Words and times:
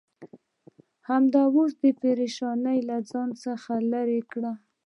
همدا 1.09 1.43
اوس 1.55 1.71
پرېشانۍ 2.01 2.79
له 2.89 2.97
ځان 3.11 3.29
څخه 3.43 3.73
لرې 3.91 4.21
کړه. 4.31 4.51